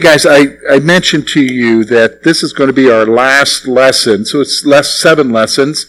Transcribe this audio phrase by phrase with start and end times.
[0.00, 4.24] Guys, I, I mentioned to you that this is going to be our last lesson.
[4.24, 5.86] So it's less seven lessons.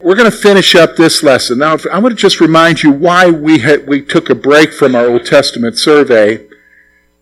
[0.00, 1.58] We're going to finish up this lesson.
[1.58, 4.94] Now, I want to just remind you why we had, we took a break from
[4.94, 6.46] our Old Testament survey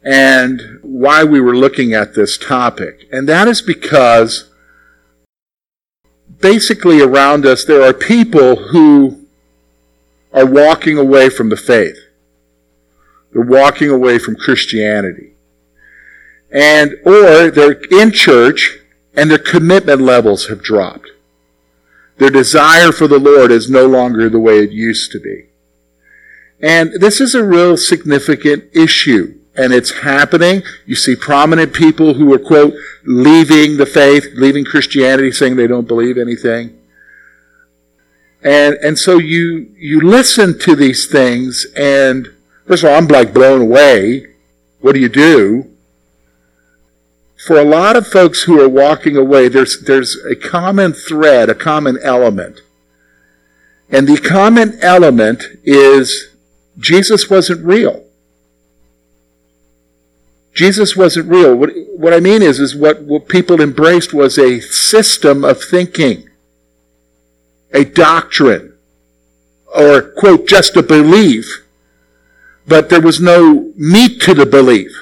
[0.04, 3.08] and why we were looking at this topic.
[3.10, 4.48] And that is because
[6.40, 9.26] basically around us there are people who
[10.32, 11.98] are walking away from the faith.
[13.32, 15.32] They're walking away from Christianity
[16.52, 18.78] and or they're in church
[19.14, 21.10] and their commitment levels have dropped.
[22.18, 25.46] Their desire for the Lord is no longer the way it used to be.
[26.60, 29.38] And this is a real significant issue.
[29.54, 30.62] And it's happening.
[30.86, 35.88] You see prominent people who are, quote, leaving the faith, leaving Christianity, saying they don't
[35.88, 36.78] believe anything.
[38.42, 42.28] And, and so you, you listen to these things and,
[42.66, 44.34] first of all, I'm like blown away.
[44.80, 45.71] What do you do?
[47.46, 51.54] For a lot of folks who are walking away, there's, there's a common thread, a
[51.54, 52.60] common element.
[53.90, 56.34] And the common element is
[56.78, 58.04] Jesus wasn't real.
[60.54, 61.56] Jesus wasn't real.
[61.56, 66.28] What, what I mean is, is what, what people embraced was a system of thinking,
[67.72, 68.74] a doctrine,
[69.74, 71.64] or, quote, just a belief,
[72.68, 74.92] but there was no meat to the belief.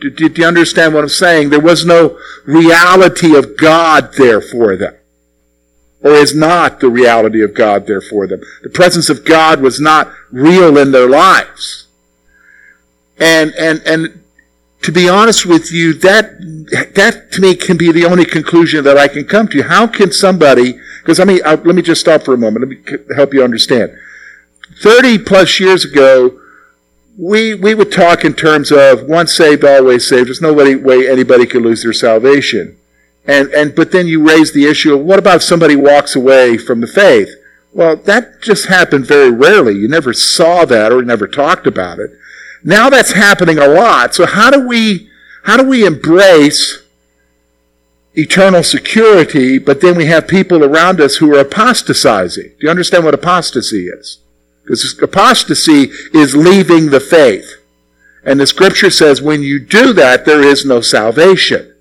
[0.00, 1.50] Do, do, do you understand what I'm saying?
[1.50, 4.94] There was no reality of God there for them.
[6.02, 8.40] Or is not the reality of God there for them.
[8.62, 11.86] The presence of God was not real in their lives.
[13.18, 14.22] And, and, and
[14.82, 16.38] to be honest with you, that,
[16.94, 19.62] that to me can be the only conclusion that I can come to.
[19.64, 22.66] How can somebody, because I mean, I, uh, let me just stop for a moment.
[22.66, 23.94] Let me help you understand.
[24.80, 26.40] 30 plus years ago,
[27.18, 30.28] we, we would talk in terms of once saved, always saved.
[30.28, 32.76] There's no way anybody could lose their salvation.
[33.26, 36.56] And, and, but then you raise the issue of what about if somebody walks away
[36.56, 37.28] from the faith?
[37.72, 39.74] Well, that just happened very rarely.
[39.74, 42.10] You never saw that or never talked about it.
[42.64, 44.14] Now that's happening a lot.
[44.14, 45.08] So how do we,
[45.44, 46.82] how do we embrace
[48.14, 52.48] eternal security, but then we have people around us who are apostatizing?
[52.48, 54.18] Do you understand what apostasy is?
[54.70, 57.56] Because apostasy is leaving the faith.
[58.22, 61.74] And the scripture says when you do that, there is no salvation.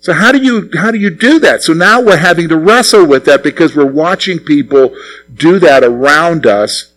[0.00, 1.62] So how do you, how do you do that?
[1.62, 4.96] So now we're having to wrestle with that because we're watching people
[5.32, 6.92] do that around us,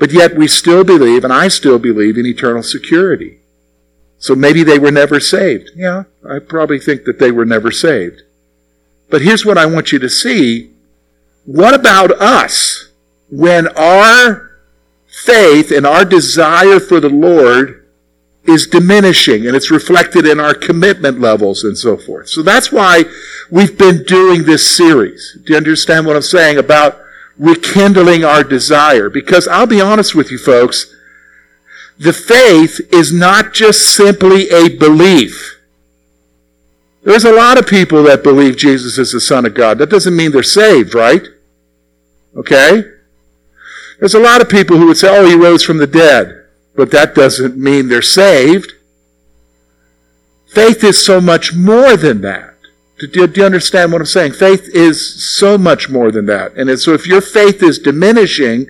[0.00, 3.38] but yet we still believe, and I still believe in eternal security.
[4.18, 5.70] So maybe they were never saved.
[5.76, 8.22] Yeah, I probably think that they were never saved.
[9.08, 10.72] But here's what I want you to see.
[11.44, 12.89] What about us?
[13.30, 14.50] When our
[15.06, 17.86] faith and our desire for the Lord
[18.44, 22.28] is diminishing and it's reflected in our commitment levels and so forth.
[22.28, 23.04] So that's why
[23.50, 25.38] we've been doing this series.
[25.44, 27.00] Do you understand what I'm saying about
[27.38, 29.08] rekindling our desire?
[29.10, 30.94] Because I'll be honest with you folks,
[31.98, 35.58] the faith is not just simply a belief.
[37.02, 39.78] There's a lot of people that believe Jesus is the Son of God.
[39.78, 41.22] That doesn't mean they're saved, right?
[42.36, 42.84] Okay?
[44.00, 46.90] There's a lot of people who would say, oh, he rose from the dead, but
[46.90, 48.72] that doesn't mean they're saved.
[50.48, 52.54] Faith is so much more than that.
[52.98, 54.32] Do, do, do you understand what I'm saying?
[54.32, 56.54] Faith is so much more than that.
[56.54, 58.66] And so if your faith is diminishing,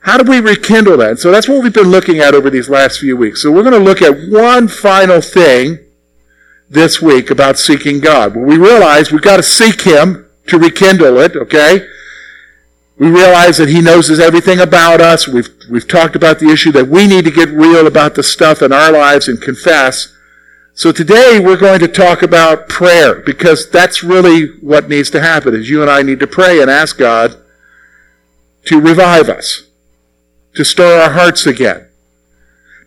[0.00, 1.18] how do we rekindle that?
[1.18, 3.42] So that's what we've been looking at over these last few weeks.
[3.42, 5.78] So we're going to look at one final thing
[6.70, 8.36] this week about seeking God.
[8.36, 11.86] Well, we realize we've got to seek Him to rekindle it, okay?
[12.98, 15.28] We realize that He knows everything about us.
[15.28, 18.60] We've, we've talked about the issue that we need to get real about the stuff
[18.60, 20.14] in our lives and confess.
[20.74, 25.54] So today we're going to talk about prayer because that's really what needs to happen
[25.54, 27.36] is you and I need to pray and ask God
[28.66, 29.68] to revive us,
[30.54, 31.88] to stir our hearts again,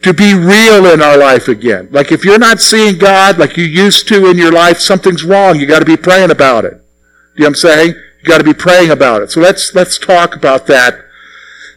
[0.03, 1.87] to be real in our life again.
[1.91, 5.59] Like if you're not seeing God like you used to in your life, something's wrong.
[5.59, 6.73] You got to be praying about it.
[6.73, 7.93] Do you know what I'm saying?
[8.21, 9.31] You got to be praying about it.
[9.31, 11.05] So let's, let's talk about that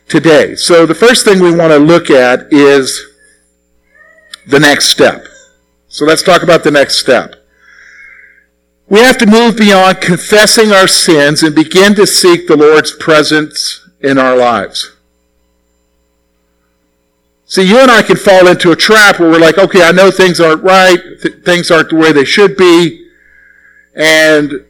[0.09, 0.55] today.
[0.57, 3.01] So the first thing we want to look at is
[4.47, 5.25] the next step.
[5.89, 7.37] So let's talk about the next step.
[8.89, 13.89] We have to move beyond confessing our sins and begin to seek the Lord's presence
[14.01, 14.95] in our lives.
[17.47, 20.11] See, you and I can fall into a trap where we're like, okay, I know
[20.11, 23.09] things aren't right, th- things aren't the way they should be,
[23.95, 24.65] and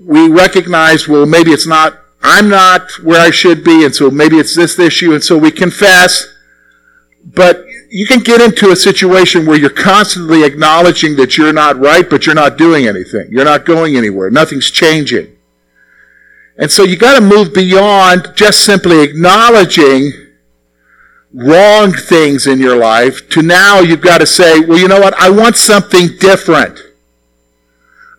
[0.00, 4.36] we recognize, well, maybe it's not, I'm not where I should be, and so maybe
[4.36, 6.26] it's this issue, and so we confess.
[7.24, 12.08] But you can get into a situation where you're constantly acknowledging that you're not right,
[12.08, 13.28] but you're not doing anything.
[13.30, 14.30] You're not going anywhere.
[14.30, 15.36] Nothing's changing.
[16.56, 20.12] And so you got to move beyond just simply acknowledging
[21.32, 25.14] wrong things in your life to now you've got to say, well, you know what?
[25.14, 26.80] I want something different.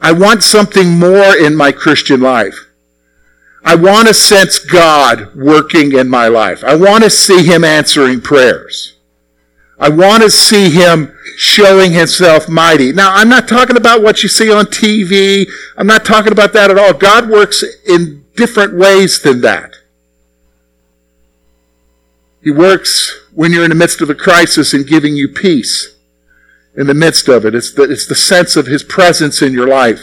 [0.02, 2.68] I want something more in my Christian life.
[3.64, 6.64] I want to sense God working in my life.
[6.64, 8.94] I want to see Him answering prayers.
[9.78, 12.94] I want to see Him showing Himself mighty.
[12.94, 15.48] Now, I'm not talking about what you see on TV.
[15.78, 16.94] I'm not talking about that at all.
[16.94, 19.76] God works in different ways than that.
[22.42, 25.96] He works when you're in the midst of a crisis and giving you peace
[26.76, 27.56] in the midst of it.
[27.56, 30.00] It's the, it's the sense of His presence in your life.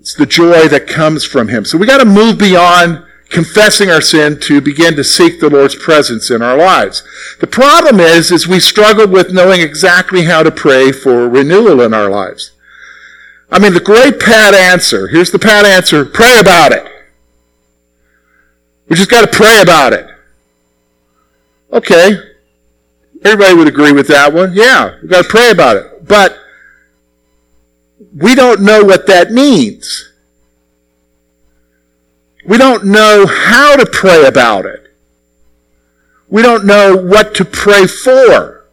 [0.00, 1.64] It's the joy that comes from Him.
[1.64, 5.74] So we got to move beyond confessing our sin to begin to seek the Lord's
[5.74, 7.02] presence in our lives.
[7.40, 11.92] The problem is, is we struggle with knowing exactly how to pray for renewal in
[11.92, 12.52] our lives.
[13.50, 16.84] I mean, the great pat answer, here's the pat answer, pray about it.
[18.88, 20.06] We just got to pray about it.
[21.72, 22.27] Okay.
[23.24, 24.52] Everybody would agree with that one.
[24.54, 26.06] Yeah, we've got to pray about it.
[26.06, 26.38] But
[28.16, 30.12] we don't know what that means.
[32.46, 34.84] We don't know how to pray about it.
[36.28, 38.66] We don't know what to pray for.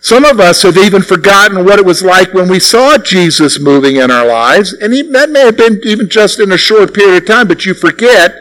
[0.00, 3.96] Some of us have even forgotten what it was like when we saw Jesus moving
[3.96, 7.28] in our lives, and that may have been even just in a short period of
[7.28, 8.34] time, but you forget.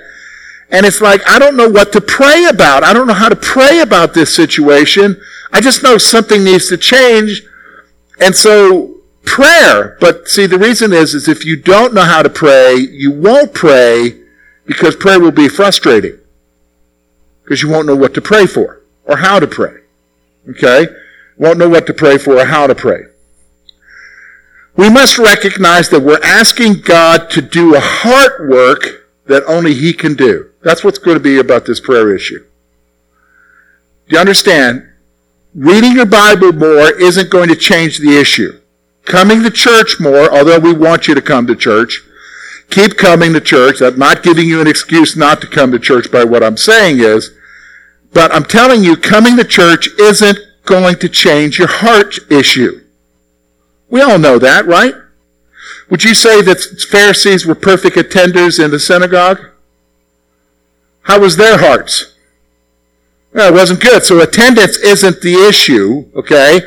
[0.71, 2.83] And it's like, I don't know what to pray about.
[2.83, 5.19] I don't know how to pray about this situation.
[5.51, 7.44] I just know something needs to change.
[8.19, 9.98] And so prayer.
[10.00, 13.54] But see, the reason is, is if you don't know how to pray, you won't
[13.54, 14.19] pray
[14.66, 16.18] because prayer will be frustrating.
[17.44, 19.81] Because you won't know what to pray for or how to pray.
[20.50, 20.88] Okay?
[21.38, 23.06] Won't know what to pray for or how to pray.
[24.75, 29.94] We must recognize that we're asking God to do a heart work that only He
[29.94, 30.49] can do.
[30.61, 32.45] That's what's going to be about this prayer issue.
[34.07, 34.88] Do you understand?
[35.56, 38.59] Reading your Bible more isn't going to change the issue
[39.09, 42.01] coming to church more, although we want you to come to church.
[42.69, 43.81] Keep coming to church.
[43.81, 47.00] I'm not giving you an excuse not to come to church by what I'm saying
[47.00, 47.31] is,
[48.13, 52.81] but I'm telling you, coming to church isn't going to change your heart issue.
[53.89, 54.94] We all know that, right?
[55.89, 59.39] Would you say that Pharisees were perfect attenders in the synagogue?
[61.09, 62.13] How was their hearts?
[63.33, 64.03] Well, it wasn't good.
[64.03, 66.61] So attendance isn't the issue, okay?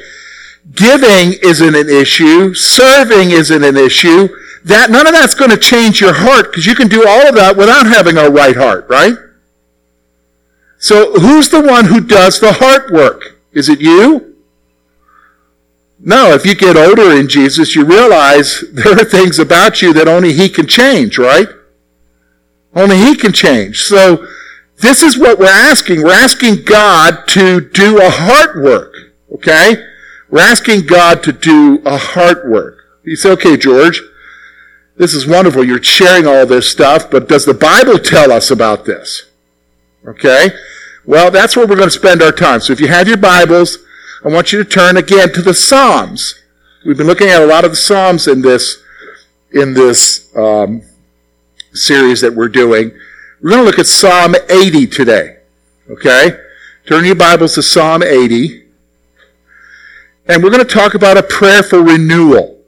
[0.75, 2.53] Giving isn't an issue.
[2.53, 4.29] Serving isn't an issue.
[4.65, 7.37] That, none of that's going to change your heart because you can do all of
[7.37, 9.15] that without having a right heart, right?
[10.77, 13.39] So who's the one who does the heart work?
[13.53, 14.35] Is it you?
[16.01, 20.09] No, if you get older in Jesus, you realize there are things about you that
[20.09, 21.47] only He can change, right?
[22.75, 23.83] Only He can change.
[23.83, 24.27] So
[24.83, 26.03] this is what we're asking.
[26.03, 28.93] We're asking God to do a heart work,
[29.33, 29.77] okay?
[30.29, 32.79] We're asking God to do a heart work.
[33.05, 34.03] You say, okay, George,
[34.97, 35.65] this is wonderful.
[35.65, 39.31] You're sharing all this stuff, but does the Bible tell us about this?
[40.05, 40.51] Okay?
[41.05, 42.61] Well, that's where we're going to spend our time.
[42.61, 43.79] So if you have your Bibles,
[44.25, 46.41] I want you to turn again to the Psalms.
[46.85, 48.83] We've been looking at a lot of the Psalms in this,
[49.53, 50.83] in this um,
[51.73, 52.93] series that we're doing.
[53.43, 55.39] We're going to look at Psalm 80 today.
[55.91, 56.39] Okay?
[56.87, 58.67] Turn your Bibles to Psalm 80.
[60.29, 62.61] And we're going to talk about a prayer for renewal.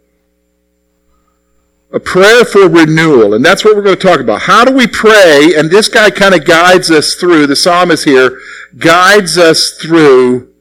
[1.92, 3.34] A prayer for renewal.
[3.34, 4.42] And that's what we're going to talk about.
[4.42, 5.52] How do we pray?
[5.56, 8.40] And this guy kind of guides us through, the psalmist here
[8.76, 10.52] guides us through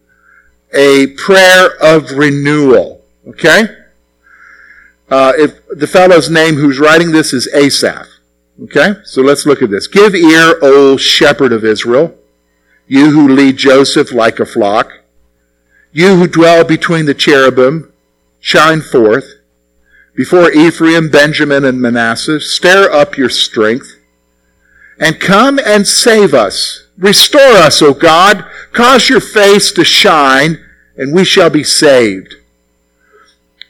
[0.76, 3.02] a prayer of renewal.
[3.30, 3.64] Okay?
[5.10, 8.13] Uh, if the fellow's name who's writing this is Asaph.
[8.62, 8.94] Okay?
[9.04, 9.88] So let's look at this.
[9.88, 12.16] Give ear, O shepherd of Israel,
[12.88, 14.92] you who lead Joseph like a flock.
[15.92, 17.92] You who dwell between the cherubim,
[18.40, 19.40] shine forth.
[20.16, 24.00] Before Ephraim, Benjamin, and Manasseh, stir up your strength.
[25.00, 26.88] And come and save us.
[26.98, 28.46] Restore us, O God.
[28.72, 30.64] Cause your face to shine,
[30.96, 32.36] and we shall be saved.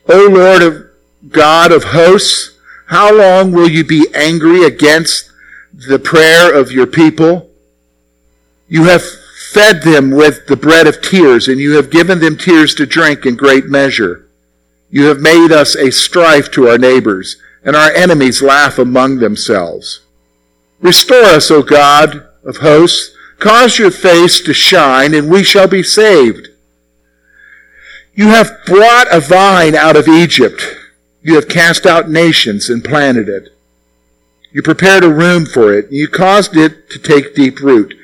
[0.10, 0.90] O Lord of
[1.30, 2.52] God of hosts,
[2.94, 5.32] how long will you be angry against
[5.74, 7.50] the prayer of your people?
[8.68, 9.04] You have
[9.52, 13.26] fed them with the bread of tears, and you have given them tears to drink
[13.26, 14.28] in great measure.
[14.92, 20.02] You have made us a strife to our neighbors, and our enemies laugh among themselves.
[20.80, 23.16] Restore us, O God of hosts.
[23.40, 26.50] Cause your face to shine, and we shall be saved.
[28.14, 30.62] You have brought a vine out of Egypt.
[31.24, 33.56] You have cast out nations and planted it.
[34.51, 35.89] You prepared a room for it.
[35.89, 37.96] You caused it to take deep root.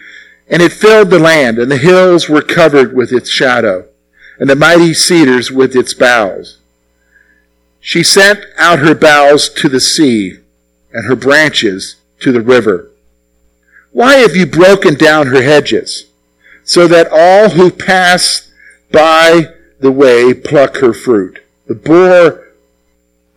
[0.49, 3.85] And it filled the land, and the hills were covered with its shadow,
[4.39, 6.57] and the mighty cedars with its boughs.
[7.79, 10.39] She sent out her boughs to the sea,
[10.91, 12.89] and her branches to the river.
[13.91, 16.05] Why have you broken down her hedges,
[16.63, 18.51] so that all who pass
[18.91, 21.43] by the way pluck her fruit?
[21.67, 22.48] The boar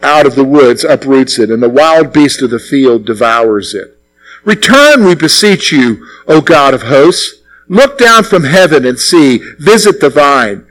[0.02, 3.98] out of the woods uproots it, and the wild beast of the field devours it.
[4.44, 7.42] Return, we beseech you, O God of hosts.
[7.68, 9.38] Look down from heaven and see.
[9.58, 10.66] Visit the vine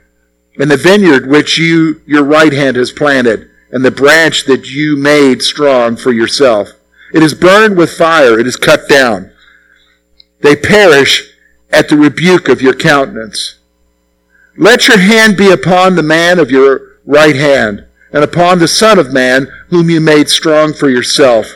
[0.58, 4.96] and the vineyard which you, your right hand has planted, and the branch that you
[4.96, 6.68] made strong for yourself.
[7.14, 8.38] It is burned with fire.
[8.38, 9.30] It is cut down.
[10.40, 11.32] They perish
[11.70, 13.58] at the rebuke of your countenance.
[14.56, 18.98] Let your hand be upon the man of your right hand and upon the Son
[18.98, 21.46] of Man, whom you made strong for yourself.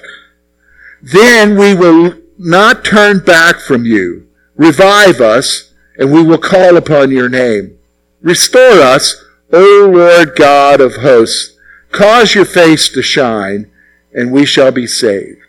[1.03, 4.27] Then we will not turn back from you.
[4.57, 7.79] Revive us, and we will call upon your name.
[8.23, 11.57] Restore us, O Lord God of hosts.
[11.93, 13.71] Cause your face to shine,
[14.13, 15.41] and we shall be saved.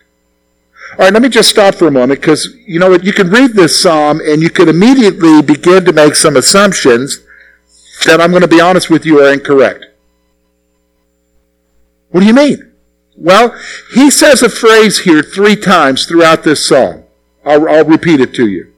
[0.93, 3.03] All right, let me just stop for a moment because you know what?
[3.03, 7.19] You can read this psalm and you could immediately begin to make some assumptions
[8.05, 9.86] that I'm going to be honest with you are incorrect.
[12.09, 12.71] What do you mean?
[13.15, 13.59] Well,
[13.93, 17.03] he says a phrase here three times throughout this psalm.
[17.43, 18.73] I'll, I'll repeat it to you.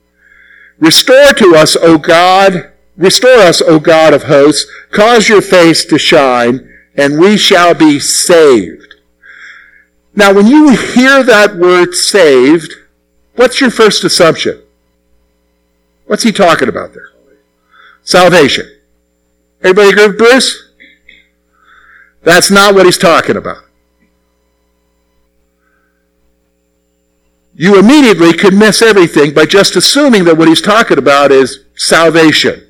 [0.79, 5.97] Restore to us, O God, restore us, O God of hosts, cause your face to
[5.97, 8.95] shine, and we shall be saved.
[10.15, 12.73] Now, when you hear that word saved,
[13.35, 14.61] what's your first assumption?
[16.05, 17.09] What's he talking about there?
[18.03, 18.69] Salvation.
[19.61, 20.68] Everybody agree with Bruce?
[22.29, 23.63] That's not what he's talking about.
[27.55, 32.69] You immediately could miss everything by just assuming that what he's talking about is salvation,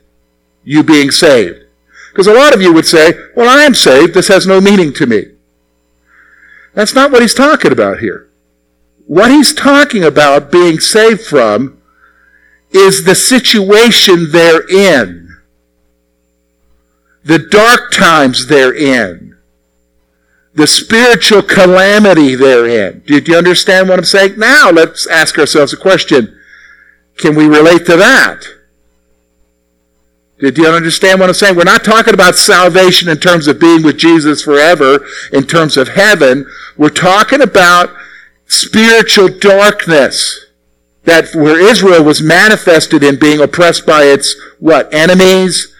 [0.63, 1.65] you being saved.
[2.09, 4.13] Because a lot of you would say, well, I am saved.
[4.13, 5.25] This has no meaning to me.
[6.73, 8.29] That's not what he's talking about here.
[9.07, 11.81] What he's talking about being saved from
[12.71, 15.35] is the situation they're in,
[17.25, 19.28] the dark times they're in
[20.59, 23.01] the spiritual calamity therein.
[23.07, 24.37] Did you understand what I'm saying?
[24.37, 26.37] Now let's ask ourselves a question.
[27.15, 28.43] Can we relate to that?
[30.37, 31.55] Did you understand what I'm saying?
[31.55, 35.87] We're not talking about salvation in terms of being with Jesus forever, in terms of
[35.87, 36.45] heaven.
[36.75, 37.95] We're talking about
[38.47, 40.45] spiritual darkness
[41.05, 44.93] that where Israel was manifested in being oppressed by its what?
[44.93, 45.73] Enemies,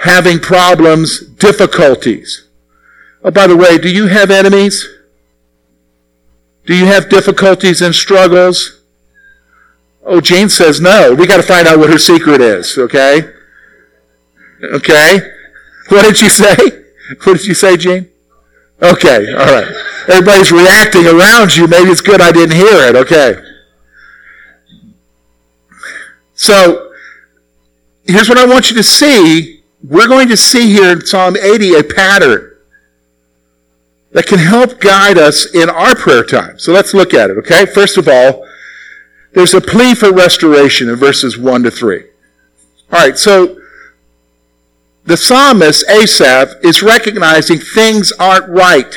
[0.00, 2.47] having problems, difficulties.
[3.22, 4.86] Oh, by the way, do you have enemies?
[6.66, 8.82] Do you have difficulties and struggles?
[10.04, 11.14] Oh, Jane says no.
[11.14, 13.30] We got to find out what her secret is, okay?
[14.62, 15.32] Okay?
[15.88, 16.54] What did she say?
[17.24, 18.10] What did you say, Jane?
[18.82, 19.66] Okay, all right.
[20.06, 21.66] Everybody's reacting around you.
[21.66, 23.42] Maybe it's good I didn't hear it, okay?
[26.34, 26.92] So,
[28.04, 29.62] here's what I want you to see.
[29.82, 32.57] We're going to see here in Psalm 80 a pattern
[34.12, 36.58] that can help guide us in our prayer time.
[36.58, 37.66] So let's look at it, okay?
[37.66, 38.46] First of all,
[39.32, 42.02] there's a plea for restoration in verses 1 to 3.
[42.92, 43.60] All right, so
[45.04, 48.94] the psalmist, Asaph, is recognizing things aren't right.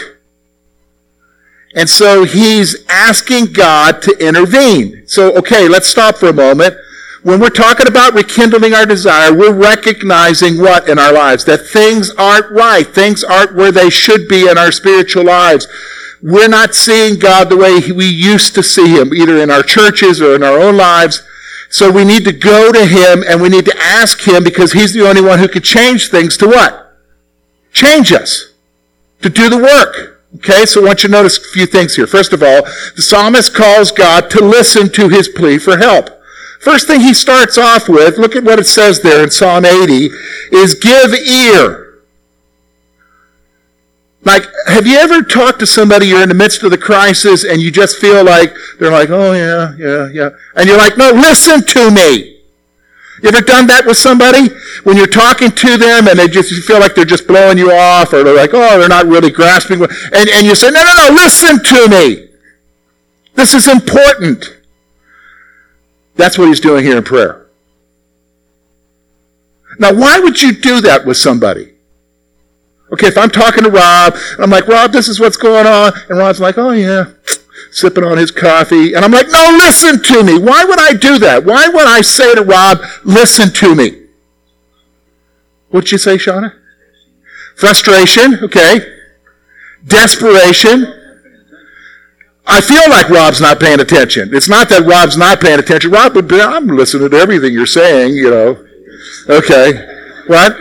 [1.76, 5.04] And so he's asking God to intervene.
[5.08, 6.76] So, okay, let's stop for a moment.
[7.24, 11.46] When we're talking about rekindling our desire, we're recognizing what in our lives?
[11.46, 12.88] That things aren't right.
[12.88, 15.68] Things aren't where they should be in our spiritual lives.
[16.24, 20.20] We're not seeing God the way we used to see Him, either in our churches
[20.20, 21.22] or in our own lives.
[21.70, 24.94] So we need to go to Him and we need to ask Him because He's
[24.94, 26.98] the only one who could change things to what?
[27.72, 28.54] Change us.
[29.22, 30.24] To do the work.
[30.38, 32.08] Okay, so I want you to notice a few things here.
[32.08, 32.64] First of all,
[32.96, 36.21] the psalmist calls God to listen to his plea for help.
[36.62, 40.10] First thing he starts off with, look at what it says there in Psalm 80,
[40.52, 42.04] is give ear.
[44.24, 47.60] Like, have you ever talked to somebody, you're in the midst of the crisis, and
[47.60, 50.30] you just feel like, they're like, oh yeah, yeah, yeah.
[50.56, 52.38] And you're like, no, listen to me.
[53.24, 54.50] You ever done that with somebody?
[54.84, 58.14] When you're talking to them and they just feel like they're just blowing you off
[58.14, 59.82] or they're like, oh, they're not really grasping.
[59.82, 62.28] And, and you say, no, no, no, listen to me.
[63.34, 64.61] This is important.
[66.16, 67.48] That's what he's doing here in prayer.
[69.80, 71.72] Now, why would you do that with somebody?
[72.94, 75.94] Okay, if I'm talking to Rob, and I'm like, Rob, this is what's going on,
[76.10, 77.06] and Rob's like, oh yeah,
[77.72, 80.38] sipping on his coffee, and I'm like, no, listen to me.
[80.38, 81.46] Why would I do that?
[81.46, 84.08] Why would I say to Rob, listen to me?
[85.70, 86.54] What'd you say, Shauna?
[87.56, 88.98] Frustration, okay.
[89.88, 91.01] Desperation.
[92.52, 94.36] I feel like Rob's not paying attention.
[94.36, 95.90] It's not that Rob's not paying attention.
[95.90, 98.68] Rob would be, I'm listening to everything you're saying, you know.
[99.30, 99.74] Okay.
[100.28, 100.58] What?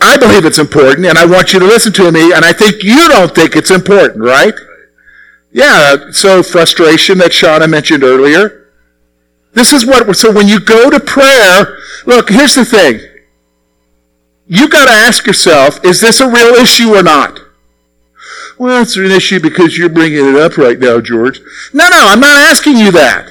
[0.00, 2.82] I believe it's important, and I want you to listen to me, and I think
[2.82, 4.54] you don't think it's important, right?
[5.52, 8.70] Yeah, so frustration that Shauna mentioned earlier.
[9.52, 13.00] This is what, so when you go to prayer, look, here's the thing.
[14.46, 17.38] You gotta ask yourself, is this a real issue or not?
[18.62, 21.40] Well, it's an issue because you're bringing it up right now, George.
[21.72, 23.28] No, no, I'm not asking you that.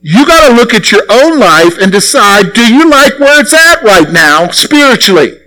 [0.00, 3.52] You got to look at your own life and decide do you like where it's
[3.52, 5.38] at right now spiritually?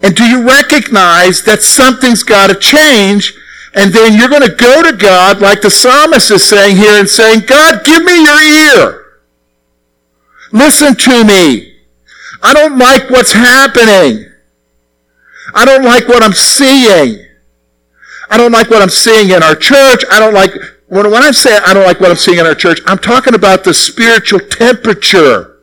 [0.00, 3.34] And do you recognize that something's got to change?
[3.74, 7.08] And then you're going to go to God, like the psalmist is saying here, and
[7.08, 9.06] saying, God, give me your ear.
[10.52, 11.78] Listen to me.
[12.44, 14.29] I don't like what's happening.
[15.54, 17.26] I don't like what I'm seeing.
[18.30, 20.04] I don't like what I'm seeing in our church.
[20.10, 20.52] I don't like
[20.90, 23.34] when, when I say I don't like what I'm seeing in our church, I'm talking
[23.34, 25.60] about the spiritual temperature.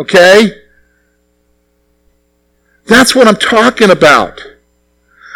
[0.00, 0.62] Okay?
[2.86, 4.42] That's what I'm talking about.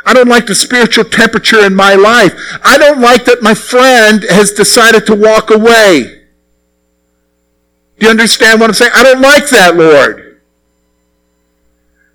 [0.04, 2.32] I don't like the spiritual temperature in my life.
[2.64, 6.22] I don't like that my friend has decided to walk away.
[7.98, 8.92] Do you understand what I'm saying?
[8.94, 10.25] I don't like that, Lord.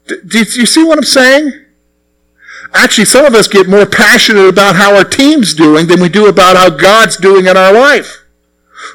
[0.07, 1.51] Do, you see what I'm saying?
[2.73, 6.27] Actually, some of us get more passionate about how our team's doing than we do
[6.27, 8.23] about how God's doing in our life.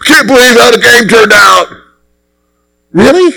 [0.04, 1.66] Can't believe how the game turned out.
[2.92, 3.30] Really?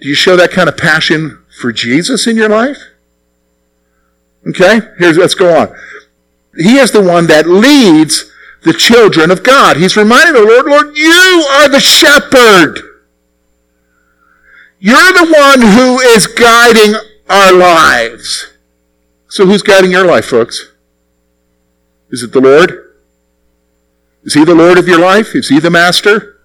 [0.00, 2.78] Do you show that kind of passion for Jesus in your life?
[4.46, 5.74] Okay, here's let's go on.
[6.56, 8.30] He is the one that leads
[8.62, 9.76] the children of God.
[9.76, 12.80] He's reminding the Lord, Lord, you are the shepherd.
[14.84, 16.94] You're the one who is guiding
[17.30, 18.52] our lives.
[19.28, 20.72] So who's guiding your life, folks?
[22.10, 22.92] Is it the Lord?
[24.24, 25.34] Is He the Lord of your life?
[25.34, 26.38] Is He the Master?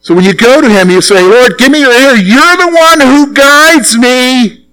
[0.00, 2.16] So when you go to Him, you say, Lord, give me your ear.
[2.16, 4.66] You're the one who guides me.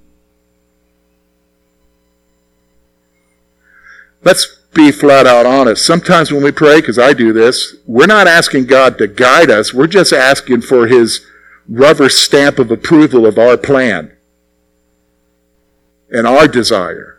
[4.23, 5.85] Let's be flat out honest.
[5.85, 9.73] Sometimes when we pray, because I do this, we're not asking God to guide us.
[9.73, 11.29] We're just asking for His
[11.67, 14.15] rubber stamp of approval of our plan
[16.11, 17.13] and our desire.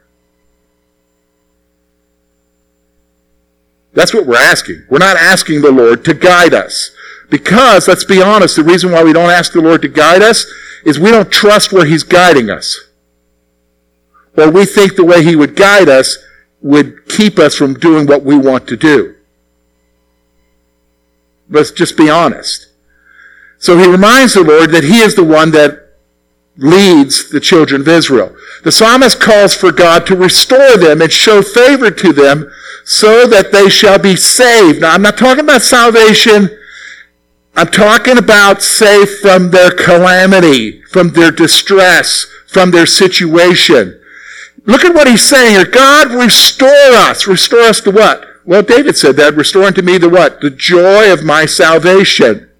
[3.95, 4.85] That's what we're asking.
[4.91, 6.91] We're not asking the Lord to guide us.
[7.31, 10.47] Because, let's be honest, the reason why we don't ask the Lord to guide us
[10.85, 12.79] is we don't trust where He's guiding us.
[14.37, 16.19] Or we think the way He would guide us
[16.61, 19.15] would keep us from doing what we want to do.
[21.49, 22.69] Let's just be honest.
[23.65, 25.95] So he reminds the Lord that he is the one that
[26.59, 28.37] leads the children of Israel.
[28.63, 32.53] The psalmist calls for God to restore them and show favor to them
[32.85, 34.83] so that they shall be saved.
[34.83, 36.51] Now, I'm not talking about salvation.
[37.57, 43.99] I'm talking about saved from their calamity, from their distress, from their situation.
[44.67, 45.65] Look at what he's saying here.
[45.65, 47.27] God, restore us.
[47.27, 48.27] Restore us to what?
[48.45, 49.37] Well, David said that.
[49.37, 50.43] Restore unto me the what?
[50.43, 52.51] The joy of my salvation.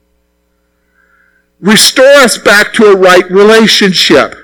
[1.61, 4.35] Restore us back to a right relationship.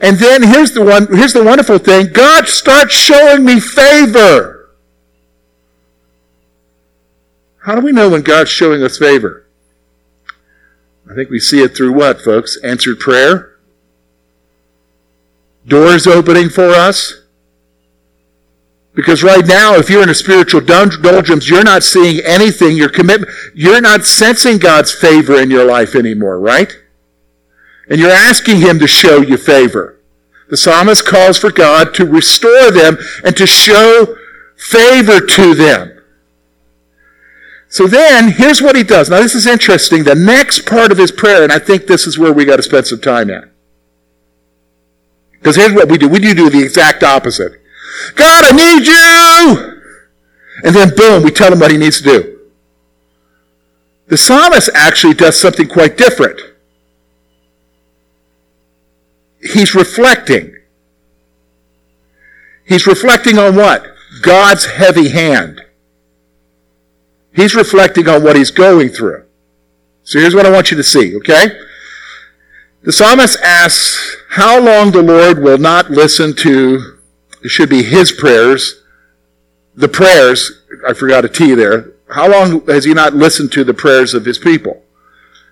[0.00, 2.12] And then here's the one, here's the wonderful thing.
[2.12, 4.70] God starts showing me favor.
[7.62, 9.46] How do we know when God's showing us favor?
[11.10, 12.56] I think we see it through what, folks?
[12.62, 13.56] Answered prayer?
[15.66, 17.19] Doors opening for us?
[19.00, 23.32] Because right now, if you're in a spiritual doldrums, you're not seeing anything, your commitment,
[23.54, 26.70] you're not sensing God's favor in your life anymore, right?
[27.88, 29.98] And you're asking Him to show you favor.
[30.50, 34.18] The psalmist calls for God to restore them and to show
[34.58, 36.02] favor to them.
[37.70, 39.08] So then, here's what he does.
[39.08, 40.04] Now, this is interesting.
[40.04, 42.62] The next part of his prayer, and I think this is where we got to
[42.62, 43.44] spend some time at.
[45.38, 46.06] Because here's what we do.
[46.06, 47.62] We do do the exact opposite.
[48.14, 49.80] God, I need you.
[50.64, 52.40] And then boom, we tell him what he needs to do.
[54.08, 56.40] The psalmist actually does something quite different.
[59.40, 60.56] He's reflecting.
[62.66, 63.86] He's reflecting on what?
[64.22, 65.62] God's heavy hand.
[67.32, 69.24] He's reflecting on what he's going through.
[70.02, 71.58] So here's what I want you to see, okay?
[72.82, 76.98] The psalmist asks how long the Lord will not listen to,
[77.42, 78.82] it should be his prayers,
[79.74, 81.92] the prayers, I forgot a T there.
[82.10, 84.82] How long has he not listened to the prayers of his people?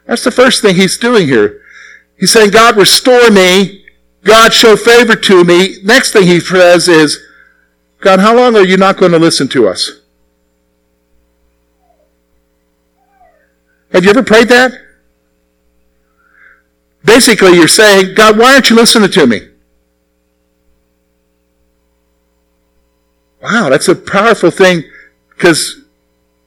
[0.07, 1.63] That's the first thing he's doing here.
[2.19, 3.85] He's saying, God, restore me.
[4.25, 5.77] God, show favor to me.
[5.85, 7.19] Next thing he says is,
[8.01, 10.01] God, how long are you not going to listen to us?
[13.93, 14.73] Have you ever prayed that?
[17.05, 19.49] Basically, you're saying, God, why aren't you listening to me?
[23.43, 24.83] Wow, that's a powerful thing
[25.31, 25.83] because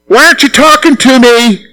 [0.08, 1.68] why aren't you talking to me?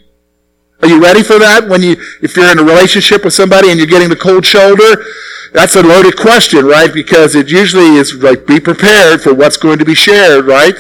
[0.81, 3.79] Are you ready for that when you, if you're in a relationship with somebody and
[3.79, 5.05] you're getting the cold shoulder?
[5.53, 6.93] That's a loaded question, right?
[6.93, 10.75] Because it usually is like, be prepared for what's going to be shared, right?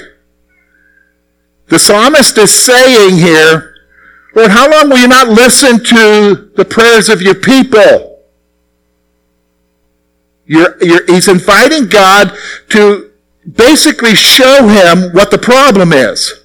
[1.66, 3.74] The psalmist is saying here,
[4.34, 8.22] Lord, how long will you not listen to the prayers of your people?
[10.46, 12.36] You're, you're, he's inviting God
[12.70, 13.07] to
[13.50, 16.44] basically show him what the problem is.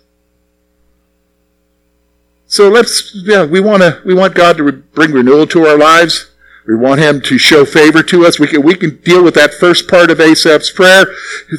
[2.47, 6.33] So let's, yeah, we want to, we want God to bring renewal to our lives.
[6.67, 8.39] We want Him to show favor to us.
[8.39, 11.07] We can, we can deal with that first part of Asaph's prayer,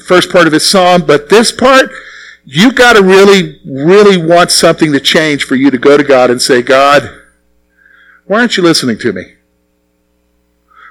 [0.06, 1.90] first part of his psalm, but this part,
[2.44, 6.30] you got to really, really want something to change for you to go to God
[6.30, 7.10] and say, God,
[8.26, 9.34] why aren't you listening to me?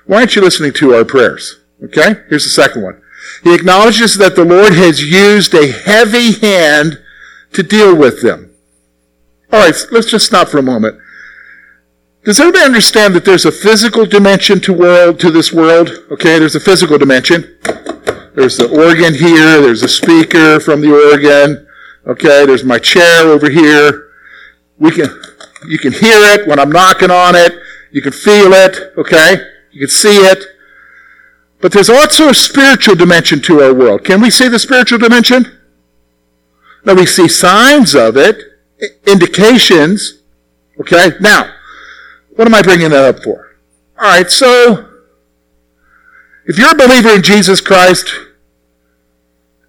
[0.05, 1.61] Why aren't you listening to our prayers?
[1.83, 2.15] Okay?
[2.29, 3.01] Here's the second one.
[3.43, 7.01] He acknowledges that the Lord has used a heavy hand
[7.53, 8.55] to deal with them.
[9.51, 10.99] All right, let's just stop for a moment.
[12.23, 15.89] Does everybody understand that there's a physical dimension to world to this world?
[16.09, 17.57] Okay, there's a physical dimension.
[18.33, 19.61] There's the organ here.
[19.61, 21.67] There's a speaker from the organ.
[22.07, 24.09] Okay, there's my chair over here.
[24.79, 25.09] We can,
[25.67, 27.53] you can hear it when I'm knocking on it.
[27.91, 28.93] You can feel it.
[28.97, 29.35] Okay,
[29.71, 30.43] you can see it.
[31.63, 34.03] But there's also a spiritual dimension to our world.
[34.03, 35.45] Can we see the spiritual dimension?
[36.83, 38.37] Now we see signs of it
[39.07, 40.21] indications.
[40.81, 41.53] Okay, now,
[42.35, 43.55] what am I bringing that up for?
[43.97, 44.89] All right, so
[46.45, 48.13] if you're a believer in Jesus Christ,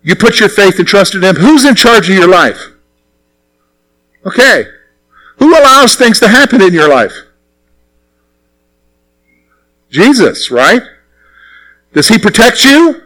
[0.02, 2.72] you put your faith and trust in Him, who's in charge of your life?
[4.26, 4.64] Okay,
[5.36, 7.14] who allows things to happen in your life?
[9.90, 10.82] Jesus, right?
[11.94, 13.04] Does He protect you?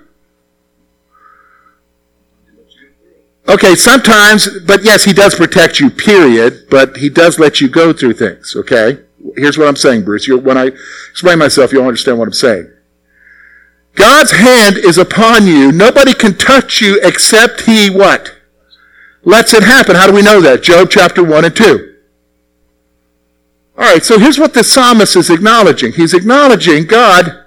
[3.48, 7.94] Okay, sometimes, but yes, he does protect you, period, but he does let you go
[7.94, 8.98] through things, okay?
[9.36, 10.28] Here's what I'm saying, Bruce.
[10.28, 10.66] you when I
[11.10, 12.70] explain myself, you'll understand what I'm saying.
[13.94, 15.72] God's hand is upon you.
[15.72, 18.36] Nobody can touch you except he what?
[19.24, 19.96] Lets it happen.
[19.96, 20.62] How do we know that?
[20.62, 21.94] Job chapter 1 and 2.
[23.76, 25.92] Alright, so here's what the psalmist is acknowledging.
[25.92, 27.44] He's acknowledging God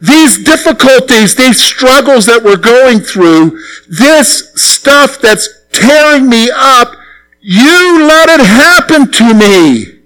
[0.00, 6.94] these difficulties, these struggles that we're going through, this stuff that's tearing me up,
[7.40, 10.00] you let it happen to me.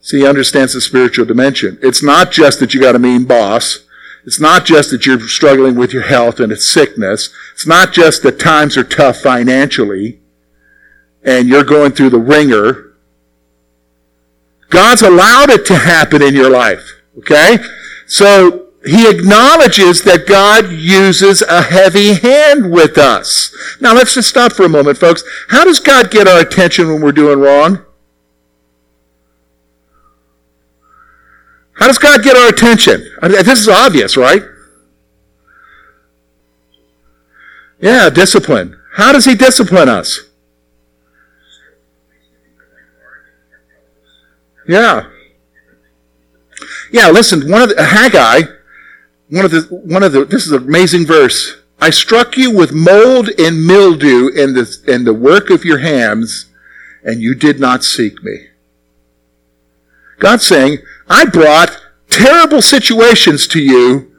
[0.00, 1.78] See, he understands the spiritual dimension.
[1.82, 3.84] It's not just that you got a mean boss.
[4.24, 7.30] It's not just that you're struggling with your health and it's sickness.
[7.52, 10.20] It's not just that times are tough financially
[11.22, 12.87] and you're going through the wringer
[14.70, 17.00] God's allowed it to happen in your life.
[17.18, 17.58] Okay?
[18.06, 23.54] So, he acknowledges that God uses a heavy hand with us.
[23.80, 25.24] Now let's just stop for a moment, folks.
[25.48, 27.84] How does God get our attention when we're doing wrong?
[31.74, 33.08] How does God get our attention?
[33.20, 34.42] I mean, this is obvious, right?
[37.80, 38.80] Yeah, discipline.
[38.94, 40.27] How does he discipline us?
[44.68, 45.08] Yeah.
[46.92, 48.42] Yeah, listen, one of the, Haggai,
[49.30, 51.56] one of the, one of the, this is an amazing verse.
[51.80, 56.46] I struck you with mold and mildew in the, in the work of your hands,
[57.02, 58.48] and you did not seek me.
[60.18, 60.78] God's saying,
[61.08, 64.12] I brought terrible situations to you,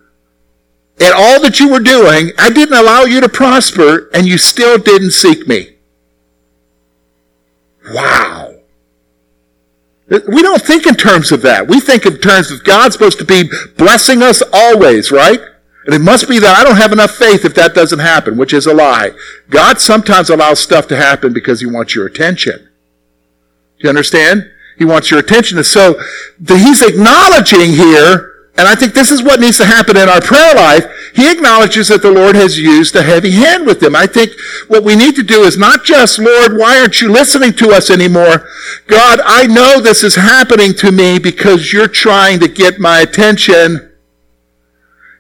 [1.00, 4.78] and all that you were doing, I didn't allow you to prosper, and you still
[4.78, 5.76] didn't seek me.
[7.92, 8.49] Wow.
[10.10, 11.68] We don't think in terms of that.
[11.68, 15.40] We think in terms of God's supposed to be blessing us always, right?
[15.86, 18.54] And it must be that I don't have enough faith if that doesn't happen, which
[18.54, 19.12] is a lie.
[19.50, 22.58] God sometimes allows stuff to happen because he wants your attention.
[23.80, 24.52] Do you understand?
[24.78, 25.58] He wants your attention.
[25.58, 26.00] And so
[26.40, 28.29] the, he's acknowledging here
[28.60, 30.86] and I think this is what needs to happen in our prayer life.
[31.16, 33.96] He acknowledges that the Lord has used a heavy hand with them.
[33.96, 34.34] I think
[34.68, 37.90] what we need to do is not just, Lord, why aren't you listening to us
[37.90, 38.50] anymore?
[38.88, 43.96] God, I know this is happening to me because you're trying to get my attention.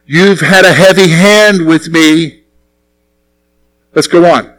[0.05, 2.43] You've had a heavy hand with me.
[3.95, 4.58] Let's go on.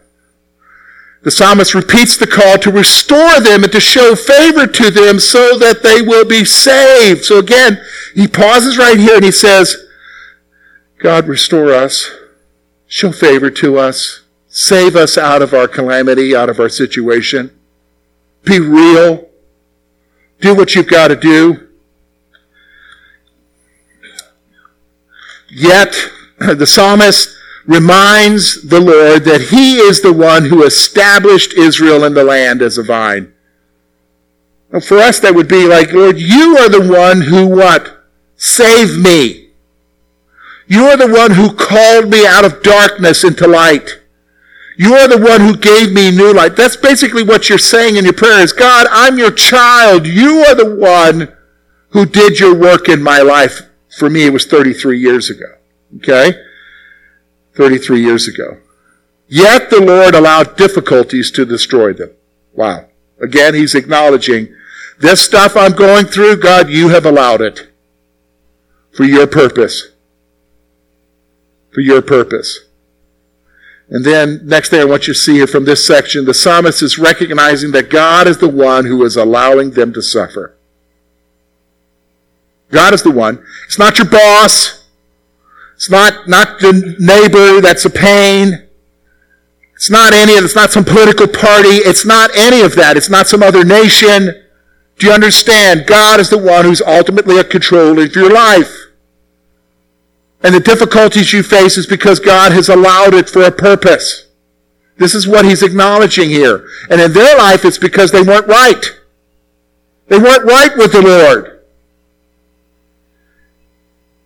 [1.23, 5.59] The psalmist repeats the call to restore them and to show favor to them so
[5.59, 7.25] that they will be saved.
[7.25, 7.81] So again,
[8.15, 9.77] he pauses right here and he says,
[10.99, 12.11] God, restore us,
[12.87, 17.51] show favor to us, save us out of our calamity, out of our situation.
[18.45, 19.29] Be real.
[20.41, 21.69] Do what you've got to do.
[25.51, 25.95] Yet,
[26.39, 27.37] the psalmist
[27.71, 32.77] reminds the Lord that he is the one who established Israel in the land as
[32.77, 33.33] a vine.
[34.83, 38.05] For us, that would be like, Lord, you are the one who what?
[38.35, 39.51] Save me.
[40.67, 44.01] You are the one who called me out of darkness into light.
[44.77, 46.57] You are the one who gave me new life.
[46.57, 48.53] That's basically what you're saying in your prayers.
[48.53, 50.09] God, I'm your child.
[50.09, 51.37] You are the one
[51.91, 53.61] who did your work in my life.
[53.97, 55.55] For me, it was 33 years ago.
[55.99, 56.33] Okay?
[57.55, 58.59] 33 years ago.
[59.29, 62.11] Yet the Lord allowed difficulties to destroy them.
[62.53, 62.87] Wow.
[63.21, 64.55] Again, he's acknowledging
[64.99, 67.71] this stuff I'm going through, God, you have allowed it
[68.93, 69.93] for your purpose.
[71.73, 72.67] For your purpose.
[73.89, 76.83] And then, next thing I want you to see here from this section, the psalmist
[76.83, 80.55] is recognizing that God is the one who is allowing them to suffer.
[82.71, 83.45] God is the one.
[83.67, 84.80] It's not your boss.
[85.81, 88.69] It's not, not the neighbor that's a pain.
[89.75, 91.69] It's not any of, it's not some political party.
[91.69, 92.99] It's not any of that.
[92.99, 94.45] It's not some other nation.
[94.99, 95.87] Do you understand?
[95.87, 98.88] God is the one who's ultimately a control of your life.
[100.43, 104.29] And the difficulties you face is because God has allowed it for a purpose.
[104.99, 106.69] This is what he's acknowledging here.
[106.90, 108.85] And in their life, it's because they weren't right.
[110.09, 111.62] They weren't right with the Lord.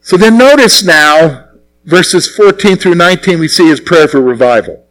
[0.00, 1.43] So then notice now
[1.84, 4.84] verses 14 through 19, we see his prayer for revival.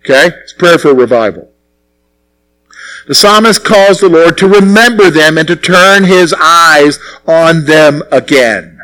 [0.00, 0.30] Okay?
[0.42, 1.50] His prayer for revival.
[3.06, 8.02] The psalmist calls the Lord to remember them and to turn his eyes on them
[8.12, 8.78] again.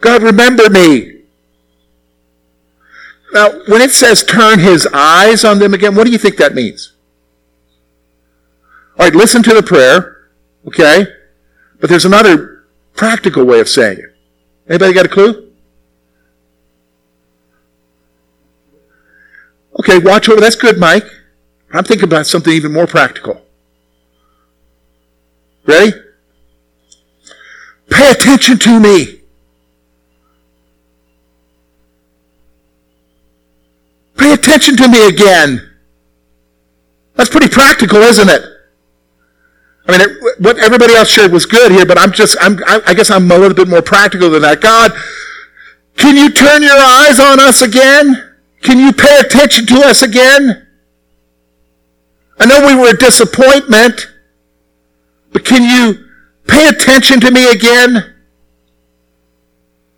[0.00, 1.20] God, remember me.
[3.32, 6.54] Now, when it says turn his eyes on them again, what do you think that
[6.54, 6.92] means?
[8.98, 10.28] All right, listen to the prayer,
[10.66, 11.06] okay?
[11.80, 14.11] But there's another practical way of saying it.
[14.68, 15.52] Anybody got a clue?
[19.80, 20.40] Okay, watch over.
[20.40, 21.04] That's good, Mike.
[21.72, 23.40] I'm thinking about something even more practical.
[25.66, 25.92] Ready?
[27.90, 29.20] Pay attention to me.
[34.16, 35.70] Pay attention to me again.
[37.14, 38.51] That's pretty practical, isn't it?
[39.86, 42.94] I mean, it, what everybody else shared was good here, but I'm just, I'm, I
[42.94, 44.60] guess I'm a little bit more practical than that.
[44.60, 44.92] God,
[45.96, 48.34] can you turn your eyes on us again?
[48.60, 50.66] Can you pay attention to us again?
[52.38, 54.08] I know we were a disappointment,
[55.32, 56.08] but can you
[56.46, 58.14] pay attention to me again?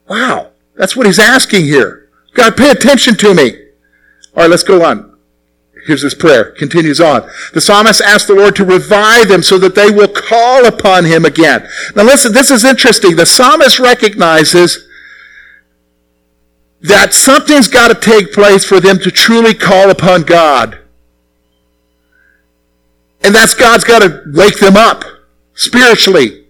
[0.09, 2.09] Wow, that's what he's asking here.
[2.35, 3.51] God, pay attention to me.
[4.35, 5.14] All right, let's go on.
[5.87, 6.51] Here's his prayer.
[6.53, 7.29] Continues on.
[7.53, 11.25] The psalmist asks the Lord to revive them so that they will call upon him
[11.25, 11.69] again.
[11.95, 13.17] Now listen, this is interesting.
[13.17, 14.89] The psalmist recognizes
[16.81, 20.79] that something's got to take place for them to truly call upon God.
[23.23, 25.03] And that's God's got to wake them up
[25.55, 26.44] spiritually.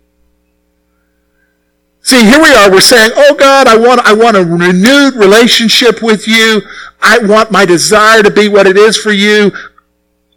[2.04, 2.70] See, here we are.
[2.70, 6.60] We're saying, "Oh God, I want, I want a renewed relationship with you.
[7.00, 9.50] I want my desire to be what it is for you.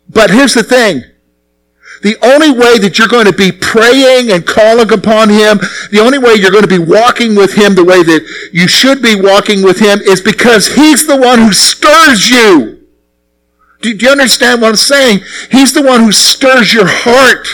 [0.10, 1.04] But here's the thing.
[2.04, 5.60] The only way that you're going to be praying and calling upon Him,
[5.92, 9.02] the only way you're going to be walking with Him the way that you should
[9.02, 12.88] be walking with Him is because He's the one who stirs you.
[13.82, 15.20] Do, do you understand what I'm saying?
[15.52, 17.46] He's the one who stirs your heart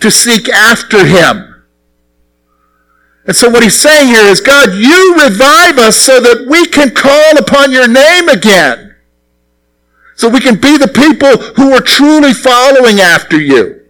[0.00, 1.53] to seek after Him.
[3.26, 6.90] And so what he's saying here is, God, you revive us so that we can
[6.90, 8.94] call upon your name again.
[10.16, 13.80] So we can be the people who are truly following after you.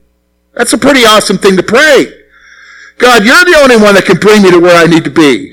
[0.55, 2.07] That's a pretty awesome thing to pray.
[2.99, 5.51] God, you're the only one that can bring me to where I need to be.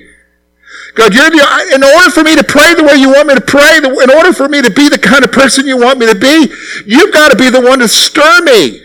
[0.94, 3.42] God, you're the, in order for me to pray the way you want me to
[3.42, 6.16] pray, in order for me to be the kind of person you want me to
[6.16, 6.54] be,
[6.86, 8.82] you've got to be the one to stir me.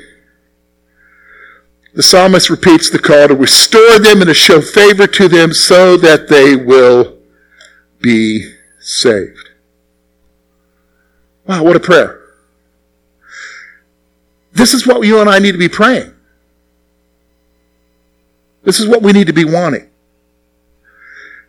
[1.97, 5.97] The psalmist repeats the call to restore them and to show favor to them so
[5.97, 7.17] that they will
[8.03, 9.49] be saved.
[11.47, 12.21] Wow, what a prayer.
[14.53, 16.13] This is what you and I need to be praying.
[18.63, 19.89] This is what we need to be wanting.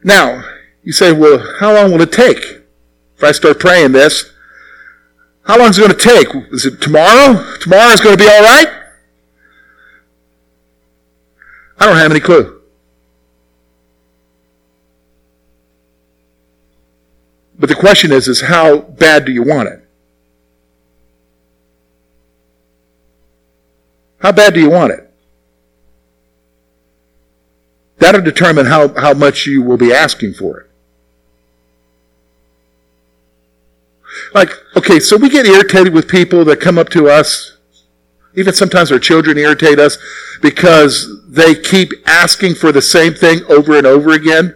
[0.01, 0.45] Now,
[0.81, 2.37] you say, well, how long will it take
[3.17, 4.31] if I start praying this?
[5.43, 6.53] How long is it going to take?
[6.53, 7.57] Is it tomorrow?
[7.59, 8.86] Tomorrow is going to be all right?
[11.79, 12.61] I don't have any clue.
[17.59, 19.83] But the question is, is how bad do you want it?
[24.19, 25.03] How bad do you want it?
[27.99, 30.69] That'll determine how, how much you will be asking for it.
[34.33, 37.56] Like, okay, so we get irritated with people that come up to us.
[38.37, 39.97] Even sometimes our children irritate us
[40.41, 44.55] because they keep asking for the same thing over and over again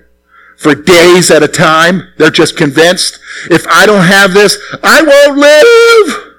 [0.56, 2.14] for days at a time.
[2.18, 6.36] They're just convinced if I don't have this, I won't live.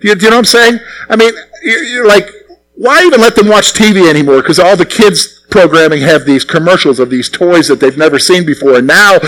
[0.00, 0.78] You, you know what I'm saying?
[1.10, 2.28] I mean, you're like,
[2.74, 4.40] why even let them watch TV anymore?
[4.40, 8.44] Because all the kids programming have these commercials of these toys that they've never seen
[8.44, 8.78] before.
[8.78, 9.18] And now,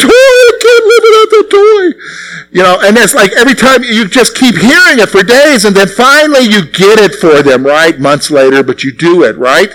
[0.00, 0.08] Toy.
[0.08, 2.48] I can't live without that toy.
[2.52, 5.74] You know, and it's like every time you just keep hearing it for days and
[5.74, 7.98] then finally you get it for them, right?
[7.98, 9.70] Months later, but you do it, right?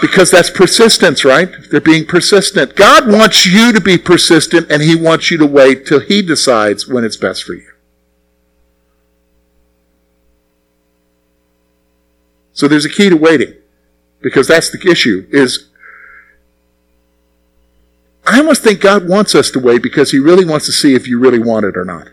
[0.00, 1.50] Because that's persistence, right?
[1.70, 2.76] They're being persistent.
[2.76, 6.86] God wants you to be persistent and He wants you to wait till He decides
[6.86, 7.70] when it's best for you.
[12.52, 13.54] So there's a key to waiting
[14.20, 15.69] because that's the issue is
[18.30, 21.08] I almost think God wants us to wait because he really wants to see if
[21.08, 22.06] you really want it or not.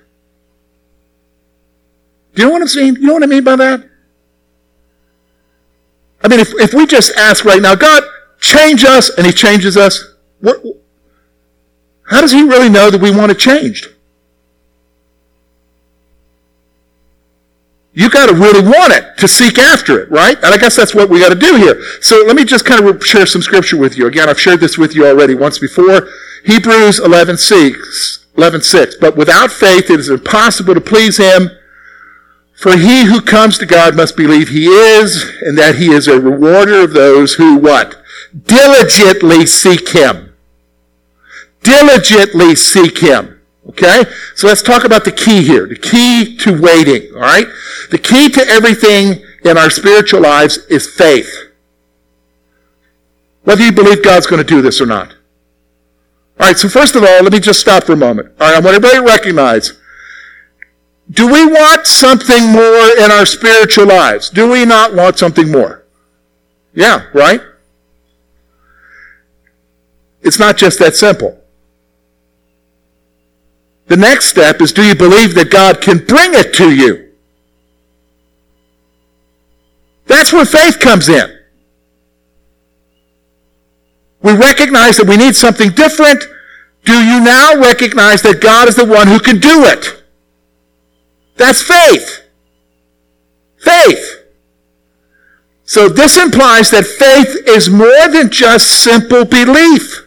[2.34, 2.96] Do you know what I'm saying?
[2.96, 3.88] You know what I mean by that?
[6.24, 8.04] I mean, if, if we just ask right now, God,
[8.40, 10.58] change us, and he changes us, what,
[12.10, 13.94] how does he really know that we want it changed?
[17.98, 20.38] You got to really want it to seek after it, right?
[20.44, 21.82] And I guess that's what we got to do here.
[22.00, 24.06] So let me just kind of share some scripture with you.
[24.06, 26.08] Again, I've shared this with you already once before.
[26.46, 28.96] Hebrews 11, 6, 11, 6.
[29.02, 31.50] But without faith, it is impossible to please him.
[32.56, 36.22] For he who comes to God must believe he is, and that he is a
[36.22, 38.00] rewarder of those who what?
[38.46, 40.36] Diligently seek him.
[41.64, 43.42] Diligently seek him.
[43.70, 44.04] Okay?
[44.36, 45.66] So let's talk about the key here.
[45.66, 47.14] The key to waiting.
[47.16, 47.48] All right?
[47.90, 51.30] The key to everything in our spiritual lives is faith.
[53.44, 55.10] Whether you believe God's going to do this or not.
[56.40, 58.30] All right, so first of all, let me just stop for a moment.
[58.40, 59.80] All right, I want everybody to recognize
[61.10, 64.30] do we want something more in our spiritual lives?
[64.30, 65.86] Do we not want something more?
[66.74, 67.42] Yeah, right?
[70.22, 71.42] It's not just that simple.
[73.88, 77.07] The next step is do you believe that God can bring it to you?
[80.18, 81.30] That's where faith comes in.
[84.24, 86.24] We recognize that we need something different.
[86.86, 90.04] Do you now recognize that God is the one who can do it?
[91.36, 92.24] That's faith.
[93.60, 94.24] Faith.
[95.66, 100.07] So this implies that faith is more than just simple belief.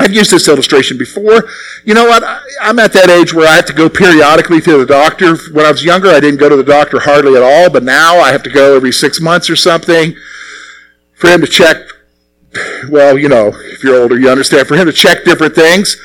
[0.00, 1.44] I've used this illustration before.
[1.84, 2.24] You know what?
[2.62, 5.36] I'm at that age where I have to go periodically to the doctor.
[5.52, 8.16] When I was younger, I didn't go to the doctor hardly at all, but now
[8.16, 10.16] I have to go every six months or something
[11.12, 11.76] for him to check.
[12.88, 14.66] Well, you know, if you're older, you understand.
[14.66, 15.98] For him to check different things.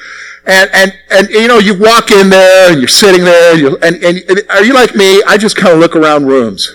[0.46, 3.78] And, and, and, you know, you walk in there and you're sitting there and, you,
[3.82, 5.24] and, and are you like me?
[5.24, 6.70] I just kind of look around rooms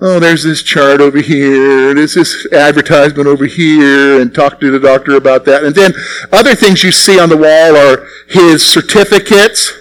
[0.00, 4.80] oh, there's this chart over here, there's this advertisement over here, and talk to the
[4.80, 5.64] doctor about that.
[5.64, 5.92] And then
[6.32, 9.72] other things you see on the wall are his certificates,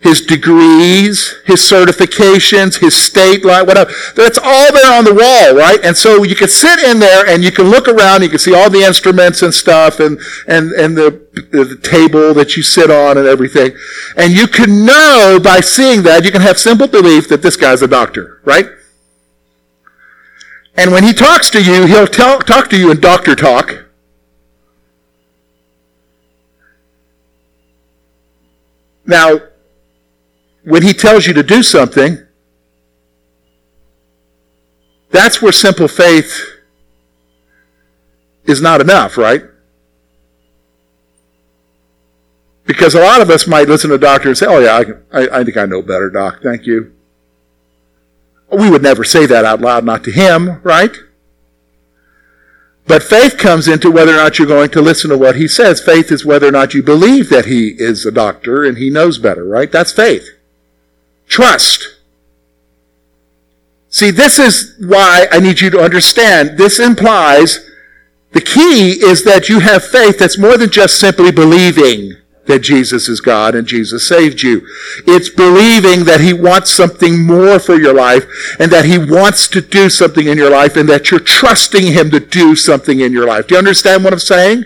[0.00, 3.90] his degrees, his certifications, his state whatever.
[4.14, 5.80] That's all there on the wall, right?
[5.82, 8.54] And so you can sit in there and you can look around, you can see
[8.54, 11.10] all the instruments and stuff and, and, and the,
[11.50, 13.72] the table that you sit on and everything.
[14.16, 17.82] And you can know by seeing that, you can have simple belief that this guy's
[17.82, 18.66] a doctor, right?
[20.78, 23.86] And when he talks to you, he'll tell, talk to you in doctor talk.
[29.04, 29.40] Now,
[30.62, 32.18] when he tells you to do something,
[35.10, 36.60] that's where simple faith
[38.44, 39.42] is not enough, right?
[42.66, 45.22] Because a lot of us might listen to a doctor and say, oh, yeah, I,
[45.22, 46.40] I, I think I know better, doc.
[46.40, 46.92] Thank you.
[48.50, 50.96] We would never say that out loud, not to him, right?
[52.86, 55.82] But faith comes into whether or not you're going to listen to what he says.
[55.82, 59.18] Faith is whether or not you believe that he is a doctor and he knows
[59.18, 59.70] better, right?
[59.70, 60.26] That's faith.
[61.28, 61.96] Trust.
[63.90, 66.56] See, this is why I need you to understand.
[66.56, 67.70] This implies
[68.32, 72.16] the key is that you have faith that's more than just simply believing
[72.48, 74.66] that Jesus is God and Jesus saved you.
[75.06, 78.24] It's believing that He wants something more for your life
[78.58, 82.10] and that He wants to do something in your life and that you're trusting Him
[82.10, 83.46] to do something in your life.
[83.46, 84.64] Do you understand what I'm saying?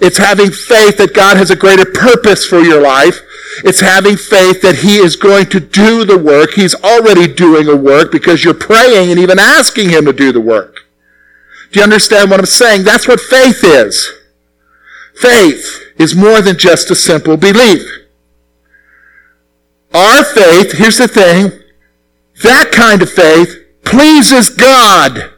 [0.00, 3.20] It's having faith that God has a greater purpose for your life.
[3.64, 6.52] It's having faith that He is going to do the work.
[6.52, 10.40] He's already doing a work because you're praying and even asking Him to do the
[10.40, 10.76] work.
[11.72, 12.84] Do you understand what I'm saying?
[12.84, 14.08] That's what faith is.
[15.16, 17.82] Faith is more than just a simple belief.
[19.92, 21.52] Our faith, here's the thing,
[22.42, 25.32] that kind of faith pleases God.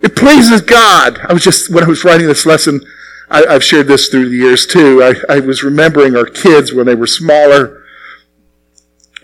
[0.00, 1.18] It pleases God.
[1.28, 2.80] I was just, when I was writing this lesson,
[3.28, 5.02] I, have shared this through the years too.
[5.02, 7.84] I, I was remembering our kids when they were smaller.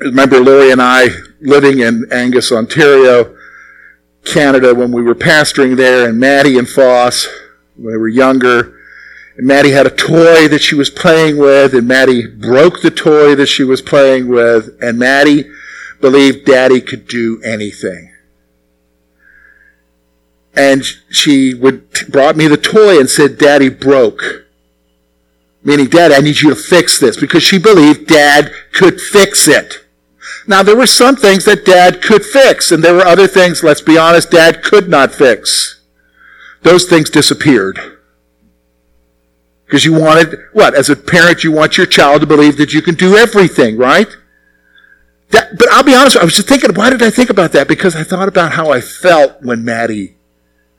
[0.01, 1.09] I remember Lori and I
[1.41, 3.37] living in Angus, Ontario,
[4.25, 7.27] Canada when we were pastoring there, and Maddie and Foss
[7.77, 8.79] when they were younger.
[9.37, 13.35] And Maddie had a toy that she was playing with, and Maddie broke the toy
[13.35, 15.51] that she was playing with, and Maddie
[16.01, 18.13] believed Daddy could do anything.
[20.55, 24.45] And she would brought me the toy and said, Daddy broke.
[25.65, 29.82] Meaning, Dad, I need you to fix this because she believed Dad could fix it.
[30.47, 33.81] Now, there were some things that dad could fix, and there were other things, let's
[33.81, 35.81] be honest, dad could not fix.
[36.63, 37.79] Those things disappeared.
[39.67, 40.75] Because you wanted, what?
[40.75, 44.09] As a parent, you want your child to believe that you can do everything, right?
[45.31, 47.69] That, but I'll be honest, I was just thinking, why did I think about that?
[47.69, 50.17] Because I thought about how I felt when Maddie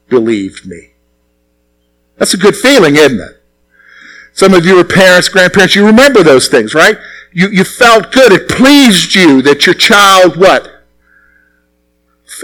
[0.10, 0.92] believed me.
[2.18, 3.42] That's a good feeling, isn't it?
[4.34, 6.98] Some of you are parents, grandparents, you remember those things, right?
[7.34, 8.32] You, you felt good.
[8.32, 10.70] It pleased you that your child, what?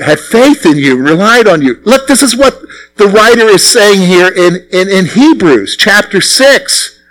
[0.04, 1.82] Had faith in you, relied on you.
[1.84, 2.62] Look, this is what
[2.96, 7.02] the writer is saying here in, in, in Hebrews chapter 6.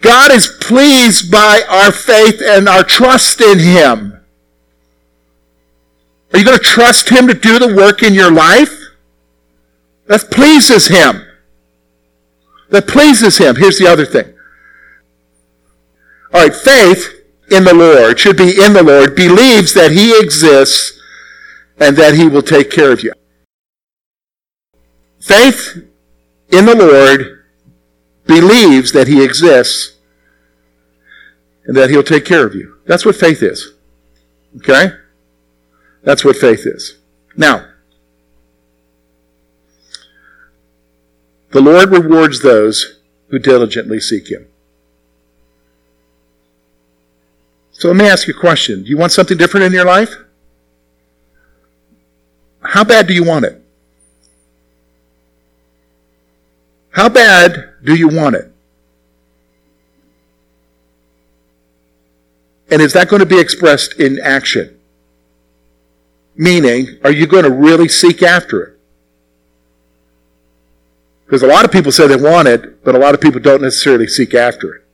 [0.00, 4.20] God is pleased by our faith and our trust in Him.
[6.32, 8.74] Are you going to trust Him to do the work in your life?
[10.06, 11.22] That pleases Him.
[12.70, 13.56] That pleases Him.
[13.56, 14.34] Here's the other thing.
[16.32, 21.00] All right, faith in the Lord should be in the Lord, believes that He exists
[21.78, 23.12] and that He will take care of you.
[25.20, 25.84] Faith
[26.50, 27.44] in the Lord
[28.26, 29.96] believes that He exists
[31.64, 32.78] and that He'll take care of you.
[32.86, 33.72] That's what faith is.
[34.58, 34.92] Okay?
[36.02, 36.98] That's what faith is.
[37.36, 37.66] Now,
[41.50, 44.46] the Lord rewards those who diligently seek Him.
[47.78, 48.82] So let me ask you a question.
[48.82, 50.12] Do you want something different in your life?
[52.60, 53.62] How bad do you want it?
[56.90, 58.52] How bad do you want it?
[62.68, 64.76] And is that going to be expressed in action?
[66.34, 68.78] Meaning, are you going to really seek after it?
[71.26, 73.62] Because a lot of people say they want it, but a lot of people don't
[73.62, 74.84] necessarily seek after it.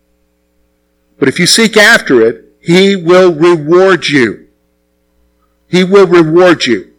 [1.19, 4.49] But if you seek after it, he will reward you.
[5.69, 6.95] He will reward you.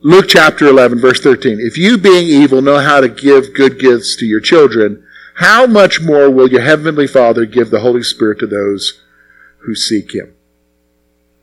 [0.00, 1.60] Luke chapter 11, verse 13.
[1.60, 5.06] If you, being evil, know how to give good gifts to your children,
[5.36, 9.02] how much more will your heavenly Father give the Holy Spirit to those
[9.58, 10.34] who seek him?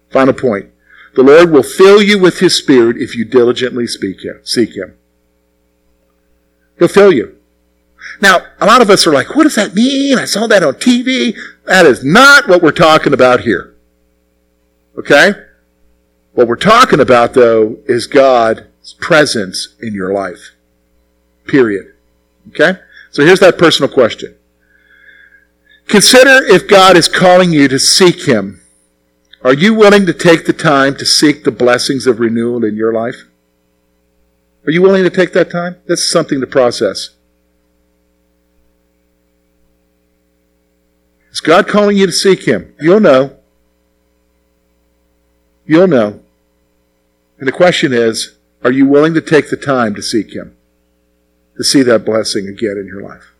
[0.10, 0.70] Final point.
[1.16, 4.98] The Lord will fill you with his Spirit if you diligently speak him, seek him.
[6.78, 7.35] He'll fill you.
[8.22, 10.18] Now, a lot of us are like, what does that mean?
[10.18, 11.36] I saw that on TV.
[11.66, 13.76] That is not what we're talking about here.
[14.98, 15.34] Okay?
[16.34, 20.52] What we're talking about, though, is God's presence in your life.
[21.48, 21.94] Period.
[22.50, 22.80] Okay?
[23.12, 24.36] So here's that personal question.
[25.88, 28.62] Consider if God is calling you to seek Him.
[29.44, 32.92] Are you willing to take the time to seek the blessings of renewal in your
[32.92, 33.26] life?
[34.66, 35.78] Are you willing to take that time?
[35.86, 37.12] That's something to process.
[41.36, 42.74] Is God calling you to seek Him?
[42.80, 43.36] You'll know.
[45.66, 46.22] You'll know.
[47.38, 50.56] And the question is, are you willing to take the time to seek Him?
[51.58, 53.35] To see that blessing again in your life?